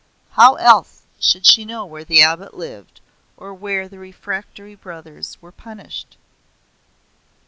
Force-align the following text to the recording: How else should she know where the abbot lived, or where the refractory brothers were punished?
How 0.31 0.55
else 0.55 1.03
should 1.19 1.45
she 1.45 1.63
know 1.63 1.85
where 1.85 2.03
the 2.03 2.23
abbot 2.23 2.55
lived, 2.55 3.01
or 3.37 3.53
where 3.53 3.87
the 3.87 3.99
refractory 3.99 4.73
brothers 4.73 5.37
were 5.43 5.51
punished? 5.51 6.17